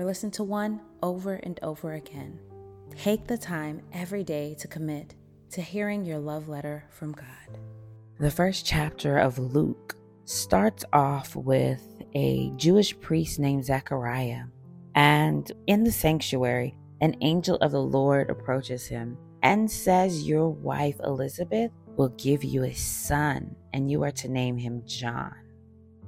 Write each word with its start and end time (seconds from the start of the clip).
or 0.00 0.04
listen 0.04 0.30
to 0.30 0.42
one 0.42 0.80
over 1.02 1.34
and 1.34 1.60
over 1.62 1.92
again. 1.92 2.38
Take 2.96 3.26
the 3.26 3.36
time 3.36 3.82
every 3.92 4.24
day 4.24 4.54
to 4.58 4.66
commit 4.66 5.14
to 5.50 5.60
hearing 5.60 6.06
your 6.06 6.18
love 6.18 6.48
letter 6.48 6.84
from 6.90 7.12
God. 7.12 7.58
The 8.18 8.30
first 8.30 8.64
chapter 8.64 9.18
of 9.18 9.38
Luke 9.38 9.96
starts 10.24 10.86
off 10.94 11.36
with 11.36 11.82
a 12.14 12.50
Jewish 12.56 12.98
priest 13.00 13.38
named 13.38 13.66
Zechariah. 13.66 14.44
And 14.94 15.50
in 15.66 15.84
the 15.84 15.92
sanctuary, 15.92 16.76
an 17.02 17.14
angel 17.20 17.56
of 17.56 17.72
the 17.72 17.82
Lord 17.82 18.30
approaches 18.30 18.86
him 18.86 19.18
and 19.42 19.70
says, 19.70 20.26
Your 20.26 20.48
wife 20.48 20.98
Elizabeth 21.04 21.72
will 21.96 22.10
give 22.10 22.42
you 22.42 22.64
a 22.64 22.72
son, 22.72 23.54
and 23.74 23.90
you 23.90 24.02
are 24.02 24.12
to 24.12 24.28
name 24.28 24.56
him 24.56 24.82
John. 24.86 25.34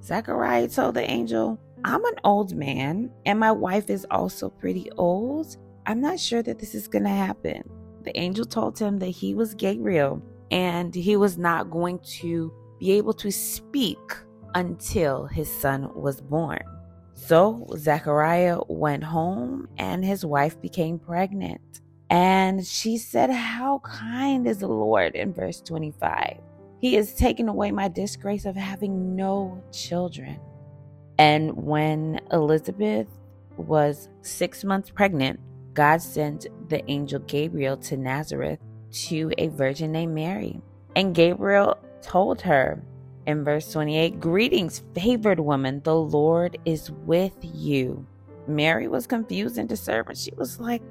Zechariah 0.02 0.68
told 0.68 0.95
the 0.95 1.09
angel, 1.09 1.60
I'm 1.84 2.04
an 2.04 2.14
old 2.24 2.54
man, 2.54 3.10
and 3.27 3.41
my 3.41 3.50
wife 3.50 3.90
is 3.90 4.06
also 4.10 4.48
pretty 4.48 4.90
old. 4.92 5.56
I'm 5.86 6.00
not 6.00 6.20
sure 6.20 6.42
that 6.42 6.59
this 6.59 6.74
is 6.74 6.86
going 6.86 7.04
to 7.04 7.10
happen. 7.10 7.62
The 8.04 8.16
angel 8.18 8.45
told 8.45 8.79
him 8.79 8.98
that 9.01 9.09
he 9.09 9.34
was 9.34 9.54
Gabriel 9.54 10.23
and 10.51 10.95
he 10.95 11.16
was 11.16 11.38
not 11.38 11.70
going 11.70 11.98
to 12.20 12.52
be 12.79 12.92
able 12.92 13.15
to 13.15 13.30
speak 13.30 13.98
until 14.54 15.26
his 15.26 15.51
son 15.51 15.88
was 15.95 16.20
born. 16.20 16.62
So 17.15 17.66
Zechariah 17.76 18.59
went 18.68 19.04
home 19.04 19.68
and 19.79 20.04
his 20.04 20.24
wife 20.24 20.60
became 20.60 20.98
pregnant. 20.98 21.80
And 22.10 22.64
she 22.66 22.98
said, 22.98 23.30
How 23.30 23.80
kind 23.80 24.46
is 24.46 24.59
the 24.59 24.68
Lord 24.68 25.14
in 25.14 25.32
verse 25.32 25.60
25. 25.60 26.38
He 26.80 26.95
has 26.95 27.14
taken 27.14 27.48
away 27.48 27.70
my 27.70 27.88
disgrace 27.88 28.45
of 28.45 28.57
having 28.57 29.16
no 29.16 29.62
children. 29.73 30.38
And 31.18 31.52
when 31.57 32.21
Elizabeth 32.32 33.07
was 33.57 34.09
six 34.23 34.65
months 34.65 34.91
pregnant, 34.91 35.41
God 35.74 36.02
sent 36.02 36.46
the 36.69 36.88
angel 36.91 37.21
Gabriel 37.21 37.77
to 37.79 37.96
Nazareth 37.96 38.59
to 39.07 39.32
a 39.38 39.49
virgin 39.49 39.93
named 39.93 40.15
Mary. 40.15 40.60
And 40.96 41.15
Gabriel 41.15 41.79
told 42.02 42.41
her 42.43 42.82
in 43.27 43.45
verse 43.45 43.73
28 43.73 44.21
Greetings, 44.21 44.82
favored 44.95 45.41
woman, 45.41 45.80
the 45.85 45.95
Lord 45.95 46.59
is 46.65 46.91
with 46.91 47.37
you. 47.41 48.07
Mary 48.47 48.88
was 48.88 49.07
confused 49.07 49.59
and 49.59 49.69
disturbed. 49.69 50.16
She 50.16 50.32
was 50.37 50.60
like, 50.60 50.82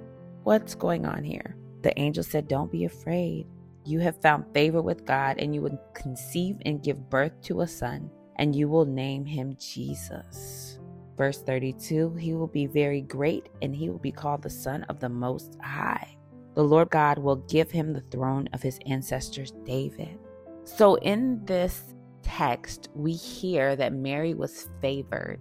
What's 0.44 0.74
going 0.74 1.06
on 1.06 1.24
here? 1.24 1.56
The 1.84 1.98
angel 2.00 2.24
said, 2.24 2.48
Don't 2.48 2.72
be 2.72 2.86
afraid. 2.86 3.46
You 3.86 4.00
have 4.00 4.22
found 4.22 4.46
favor 4.54 4.82
with 4.82 5.06
God, 5.06 5.38
and 5.40 5.54
you 5.54 5.62
will 5.62 5.80
conceive 5.94 6.58
and 6.66 6.84
give 6.84 7.10
birth 7.10 7.40
to 7.44 7.62
a 7.62 7.68
son 7.68 8.10
and 8.42 8.56
you 8.56 8.68
will 8.68 8.86
name 8.86 9.24
him 9.24 9.56
Jesus. 9.60 10.80
Verse 11.16 11.44
32 11.44 12.16
He 12.16 12.34
will 12.34 12.48
be 12.48 12.66
very 12.66 13.02
great, 13.02 13.50
and 13.62 13.74
he 13.74 13.90
will 13.90 14.00
be 14.00 14.12
called 14.12 14.42
the 14.42 14.50
Son 14.50 14.84
of 14.90 15.00
the 15.00 15.10
Most 15.10 15.56
High. 15.62 16.18
The 16.56 16.64
Lord 16.64 16.90
God 16.90 17.20
will 17.20 17.36
give 17.36 17.70
him 17.70 17.94
the 17.94 18.04
throne 18.12 18.50
of 18.52 18.62
his 18.64 18.80
ancestors 18.88 19.54
David. 19.64 20.18
So, 20.64 20.96
in 20.96 21.46
this 21.46 21.94
text, 22.24 22.90
we 22.96 23.14
hear 23.14 23.76
that 23.76 23.94
Mary 23.94 24.34
was 24.34 24.70
favored. 24.82 25.40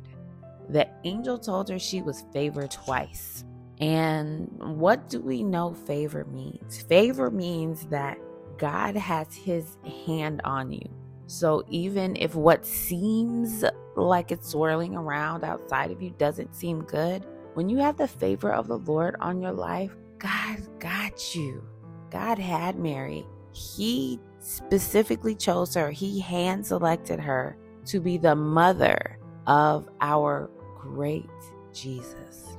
The 0.69 0.87
angel 1.05 1.39
told 1.39 1.71
her 1.71 1.79
she 1.79 2.03
was 2.03 2.27
favored 2.35 2.71
twice. 2.71 3.45
And 3.81 4.47
what 4.59 5.09
do 5.09 5.21
we 5.21 5.43
know 5.43 5.73
favor 5.73 6.27
means? 6.27 6.83
Favor 6.83 7.31
means 7.31 7.87
that 7.87 8.19
God 8.59 8.95
has 8.95 9.35
his 9.35 9.79
hand 10.07 10.43
on 10.45 10.71
you. 10.71 11.00
So 11.31 11.63
even 11.69 12.17
if 12.17 12.35
what 12.35 12.67
seems 12.67 13.65
like 13.95 14.33
it's 14.33 14.49
swirling 14.49 14.97
around 14.97 15.45
outside 15.45 15.93
of 15.93 16.03
you 16.03 16.11
doesn't 16.19 16.57
seem 16.57 16.83
good, 16.83 17.25
when 17.55 17.69
you 17.69 17.79
have 17.79 17.97
the 17.97 18.09
favor 18.09 18.53
of 18.53 18.67
the 18.67 18.79
Lord 18.79 19.15
on 19.21 19.41
your 19.41 19.53
life, 19.53 19.95
God 20.19 20.59
got 20.81 21.37
you. 21.37 21.63
God 22.11 22.41
had 22.41 22.81
Mary. 22.81 23.25
He 23.53 24.19
specifically 24.41 25.37
chose 25.37 25.73
her, 25.75 25.93
He 25.93 26.19
hand 26.19 26.67
selected 26.67 27.21
her 27.21 27.57
to 27.85 28.01
be 28.01 28.19
the 28.19 28.35
mother 28.35 29.17
of 29.47 29.89
our 30.01 30.51
great 30.81 31.31
Jesus. 31.73 32.57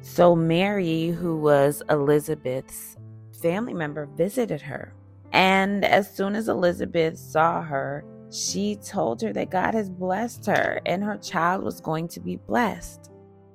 So, 0.00 0.34
Mary, 0.34 1.10
who 1.10 1.36
was 1.36 1.84
Elizabeth's 1.88 2.96
family 3.40 3.74
member, 3.74 4.06
visited 4.06 4.60
her 4.60 4.92
and 5.32 5.84
as 5.84 6.14
soon 6.14 6.34
as 6.34 6.48
Elizabeth 6.48 7.18
saw 7.18 7.62
her, 7.62 8.04
she 8.30 8.76
told 8.76 9.22
her 9.22 9.32
that 9.32 9.50
God 9.50 9.74
has 9.74 9.90
blessed 9.90 10.46
her 10.46 10.80
and 10.86 11.02
her 11.02 11.16
child 11.18 11.64
was 11.64 11.80
going 11.80 12.08
to 12.08 12.20
be 12.20 12.36
blessed. 12.36 13.10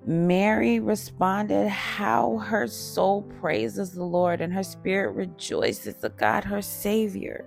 Mary 0.05 0.79
responded, 0.79 1.69
How 1.69 2.37
her 2.39 2.67
soul 2.67 3.21
praises 3.39 3.91
the 3.91 4.03
Lord 4.03 4.41
and 4.41 4.53
her 4.53 4.63
spirit 4.63 5.11
rejoices 5.13 5.95
the 5.95 6.09
God, 6.09 6.43
her 6.43 6.61
Savior. 6.61 7.45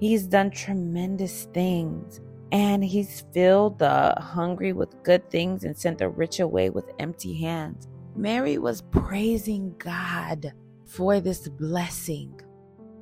He's 0.00 0.26
done 0.26 0.50
tremendous 0.50 1.44
things 1.54 2.20
and 2.50 2.84
he's 2.84 3.24
filled 3.32 3.78
the 3.78 4.14
hungry 4.18 4.72
with 4.72 5.02
good 5.02 5.30
things 5.30 5.64
and 5.64 5.76
sent 5.76 5.98
the 5.98 6.08
rich 6.08 6.40
away 6.40 6.70
with 6.70 6.90
empty 6.98 7.34
hands. 7.40 7.88
Mary 8.16 8.58
was 8.58 8.82
praising 8.82 9.74
God 9.78 10.52
for 10.84 11.20
this 11.20 11.48
blessing. 11.48 12.38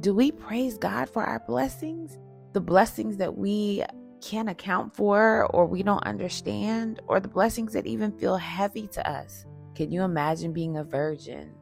Do 0.00 0.14
we 0.14 0.32
praise 0.32 0.78
God 0.78 1.10
for 1.10 1.22
our 1.22 1.40
blessings? 1.40 2.16
The 2.54 2.60
blessings 2.60 3.18
that 3.18 3.36
we 3.36 3.84
can't 4.22 4.48
account 4.48 4.96
for 4.96 5.46
or 5.50 5.66
we 5.66 5.82
don't 5.82 6.04
understand, 6.04 7.00
or 7.06 7.20
the 7.20 7.28
blessings 7.28 7.74
that 7.74 7.86
even 7.86 8.18
feel 8.18 8.38
heavy 8.38 8.86
to 8.88 9.10
us. 9.10 9.44
Can 9.74 9.92
you 9.92 10.02
imagine 10.02 10.54
being 10.54 10.78
a 10.78 10.84
virgin 10.84 11.52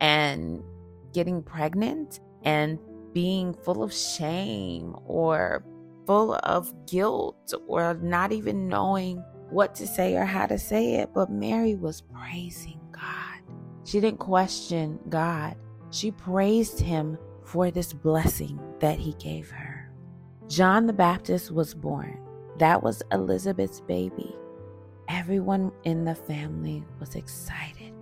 and 0.00 0.62
getting 1.14 1.42
pregnant 1.42 2.20
and 2.42 2.78
being 3.14 3.54
full 3.54 3.82
of 3.82 3.92
shame 3.92 4.94
or 5.06 5.64
full 6.06 6.34
of 6.42 6.72
guilt 6.86 7.54
or 7.66 7.94
not 7.94 8.32
even 8.32 8.68
knowing 8.68 9.22
what 9.48 9.74
to 9.76 9.86
say 9.86 10.14
or 10.14 10.26
how 10.26 10.44
to 10.44 10.58
say 10.58 10.96
it? 10.96 11.10
But 11.14 11.30
Mary 11.30 11.74
was 11.74 12.02
praising 12.02 12.80
God. 12.92 13.40
She 13.84 13.98
didn't 13.98 14.20
question 14.20 14.98
God, 15.08 15.56
she 15.90 16.10
praised 16.10 16.80
Him 16.80 17.16
for 17.48 17.70
this 17.70 17.94
blessing 17.94 18.60
that 18.78 18.98
he 18.98 19.14
gave 19.14 19.50
her. 19.50 19.90
John 20.48 20.86
the 20.86 20.92
Baptist 20.92 21.50
was 21.50 21.72
born. 21.72 22.20
That 22.58 22.82
was 22.82 23.02
Elizabeth's 23.10 23.80
baby. 23.80 24.36
Everyone 25.08 25.72
in 25.84 26.04
the 26.04 26.14
family 26.14 26.84
was 27.00 27.14
excited. 27.14 27.94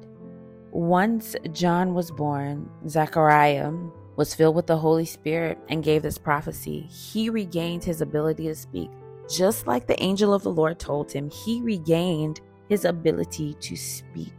Once 0.73 1.37
John 1.53 1.95
was 1.95 2.11
born, 2.11 2.69
Zechariah 2.89 3.73
was 4.17 4.35
filled 4.35 4.57
with 4.57 4.67
the 4.67 4.79
Holy 4.79 5.05
Spirit 5.05 5.59
and 5.69 5.85
gave 5.85 6.03
this 6.03 6.19
prophecy. 6.19 6.81
He 6.91 7.31
regained 7.31 7.85
his 7.85 8.01
ability 8.01 8.49
to 8.49 8.55
speak. 8.57 8.91
Just 9.29 9.69
like 9.69 9.87
the 9.87 10.03
angel 10.03 10.35
of 10.35 10.43
the 10.43 10.53
Lord 10.53 10.81
told 10.81 11.13
him, 11.13 11.31
he 11.31 11.61
regained 11.61 12.41
his 12.69 12.85
ability 12.85 13.55
to 13.61 13.77
speak 13.77 14.35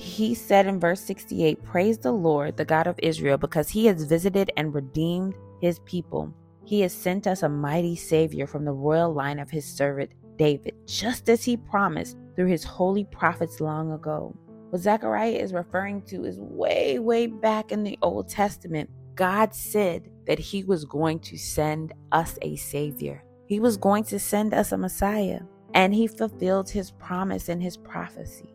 he 0.00 0.34
said 0.34 0.66
in 0.66 0.80
verse 0.80 1.00
68 1.02 1.62
Praise 1.62 1.98
the 1.98 2.12
Lord, 2.12 2.56
the 2.56 2.64
God 2.64 2.86
of 2.86 2.98
Israel, 2.98 3.36
because 3.36 3.68
he 3.68 3.86
has 3.86 4.04
visited 4.04 4.50
and 4.56 4.74
redeemed 4.74 5.34
his 5.60 5.78
people. 5.80 6.34
He 6.64 6.80
has 6.80 6.92
sent 6.92 7.26
us 7.26 7.42
a 7.42 7.48
mighty 7.48 7.96
Savior 7.96 8.46
from 8.46 8.64
the 8.64 8.72
royal 8.72 9.12
line 9.12 9.38
of 9.38 9.50
his 9.50 9.64
servant 9.64 10.12
David, 10.36 10.74
just 10.86 11.28
as 11.28 11.44
he 11.44 11.56
promised 11.56 12.16
through 12.34 12.46
his 12.46 12.64
holy 12.64 13.04
prophets 13.04 13.60
long 13.60 13.92
ago. 13.92 14.34
What 14.70 14.80
Zechariah 14.82 15.32
is 15.32 15.52
referring 15.52 16.02
to 16.02 16.24
is 16.24 16.38
way, 16.38 16.98
way 16.98 17.26
back 17.26 17.72
in 17.72 17.82
the 17.82 17.98
Old 18.02 18.28
Testament. 18.28 18.88
God 19.16 19.54
said 19.54 20.08
that 20.26 20.38
he 20.38 20.64
was 20.64 20.84
going 20.86 21.18
to 21.20 21.36
send 21.36 21.92
us 22.12 22.38
a 22.40 22.56
Savior, 22.56 23.22
he 23.46 23.60
was 23.60 23.76
going 23.76 24.04
to 24.04 24.18
send 24.18 24.54
us 24.54 24.72
a 24.72 24.78
Messiah, 24.78 25.40
and 25.74 25.94
he 25.94 26.06
fulfilled 26.06 26.70
his 26.70 26.92
promise 26.92 27.48
and 27.48 27.62
his 27.62 27.76
prophecy. 27.76 28.54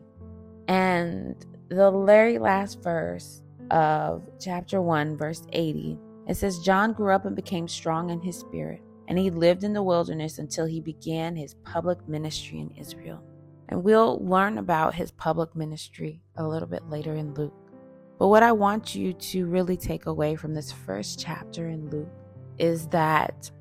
And 0.68 1.36
the 1.70 1.92
very 1.92 2.38
last 2.38 2.82
verse 2.82 3.42
of 3.72 4.24
chapter 4.40 4.82
1, 4.82 5.18
verse 5.18 5.44
80, 5.52 6.00
it 6.28 6.36
says, 6.36 6.60
John 6.60 6.94
grew 6.94 7.14
up 7.14 7.26
and 7.26 7.36
became 7.36 7.68
strong 7.68 8.10
in 8.10 8.20
his 8.22 8.38
spirit, 8.38 8.82
and 9.08 9.18
he 9.18 9.30
lived 9.30 9.64
in 9.64 9.74
the 9.74 9.84
wilderness 9.84 10.40
until 10.40 10.66
he 10.66 10.80
began 10.80 11.36
his 11.36 11.54
public 11.64 12.08
ministry 12.08 12.60
in 12.60 12.72
Israel. 12.78 13.24
And 13.70 13.84
we'll 13.84 14.24
learn 14.26 14.58
about 14.58 14.94
his 14.94 15.12
public 15.12 15.56
ministry 15.56 16.22
a 16.36 16.48
little 16.48 16.68
bit 16.68 16.88
later 16.90 17.16
in 17.16 17.34
Luke. 17.34 17.54
But 18.18 18.28
what 18.28 18.44
I 18.44 18.52
want 18.52 18.96
you 18.96 19.14
to 19.14 19.46
really 19.46 19.78
take 19.78 20.06
away 20.06 20.36
from 20.36 20.54
this 20.54 20.72
first 20.72 21.20
chapter 21.20 21.68
in 21.68 21.90
Luke 21.90 22.08
is 22.58 22.88
that 22.88 23.52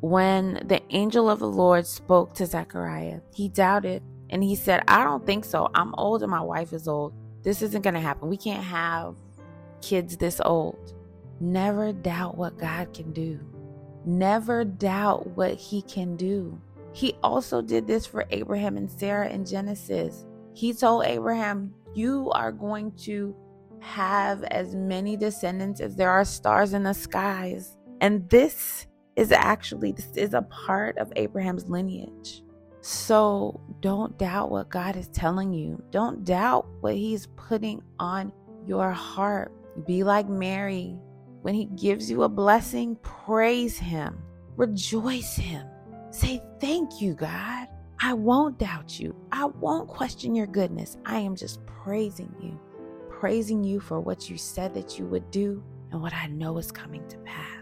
when 0.00 0.64
the 0.66 0.82
angel 0.90 1.30
of 1.30 1.38
the 1.38 1.48
Lord 1.48 1.86
spoke 1.86 2.34
to 2.34 2.46
Zechariah, 2.46 3.20
he 3.32 3.48
doubted 3.48 4.02
and 4.32 4.42
he 4.42 4.56
said, 4.56 4.82
I 4.88 5.04
don't 5.04 5.24
think 5.24 5.44
so. 5.44 5.70
I'm 5.74 5.94
old 5.96 6.22
and 6.22 6.30
my 6.30 6.40
wife 6.40 6.72
is 6.72 6.88
old. 6.88 7.12
This 7.42 7.60
isn't 7.60 7.82
going 7.82 7.94
to 7.94 8.00
happen. 8.00 8.30
We 8.30 8.38
can't 8.38 8.64
have 8.64 9.14
kids 9.82 10.16
this 10.16 10.40
old. 10.42 10.94
Never 11.38 11.92
doubt 11.92 12.38
what 12.38 12.58
God 12.58 12.94
can 12.94 13.12
do. 13.12 13.38
Never 14.06 14.64
doubt 14.64 15.26
what 15.36 15.54
he 15.54 15.82
can 15.82 16.16
do. 16.16 16.58
He 16.94 17.14
also 17.22 17.60
did 17.60 17.86
this 17.86 18.06
for 18.06 18.24
Abraham 18.30 18.78
and 18.78 18.90
Sarah 18.90 19.28
in 19.28 19.44
Genesis. 19.44 20.24
He 20.54 20.72
told 20.72 21.04
Abraham, 21.04 21.74
You 21.94 22.30
are 22.30 22.52
going 22.52 22.92
to 23.02 23.36
have 23.80 24.44
as 24.44 24.74
many 24.74 25.14
descendants 25.14 25.80
as 25.80 25.94
there 25.94 26.10
are 26.10 26.24
stars 26.24 26.72
in 26.72 26.84
the 26.84 26.94
skies. 26.94 27.76
And 28.00 28.28
this 28.30 28.86
is 29.14 29.30
actually 29.30 29.92
this 29.92 30.16
is 30.16 30.32
a 30.32 30.42
part 30.42 30.96
of 30.96 31.12
Abraham's 31.16 31.68
lineage. 31.68 32.42
So 32.82 33.60
don't 33.80 34.18
doubt 34.18 34.50
what 34.50 34.68
God 34.68 34.96
is 34.96 35.06
telling 35.08 35.52
you. 35.52 35.80
Don't 35.90 36.24
doubt 36.24 36.66
what 36.80 36.96
he's 36.96 37.28
putting 37.36 37.80
on 38.00 38.32
your 38.66 38.90
heart. 38.90 39.52
Be 39.86 40.02
like 40.02 40.28
Mary. 40.28 40.98
When 41.42 41.54
he 41.54 41.66
gives 41.66 42.10
you 42.10 42.24
a 42.24 42.28
blessing, 42.28 42.96
praise 43.02 43.78
him. 43.78 44.20
Rejoice 44.56 45.36
him. 45.36 45.66
Say, 46.10 46.42
Thank 46.60 47.00
you, 47.00 47.14
God. 47.14 47.68
I 48.00 48.14
won't 48.14 48.58
doubt 48.58 48.98
you. 48.98 49.14
I 49.30 49.44
won't 49.44 49.88
question 49.88 50.34
your 50.34 50.48
goodness. 50.48 50.96
I 51.06 51.20
am 51.20 51.36
just 51.36 51.64
praising 51.66 52.34
you, 52.42 52.60
praising 53.08 53.62
you 53.62 53.78
for 53.78 54.00
what 54.00 54.28
you 54.28 54.36
said 54.36 54.74
that 54.74 54.98
you 54.98 55.06
would 55.06 55.30
do 55.30 55.62
and 55.92 56.02
what 56.02 56.12
I 56.12 56.26
know 56.26 56.58
is 56.58 56.72
coming 56.72 57.06
to 57.08 57.18
pass. 57.18 57.61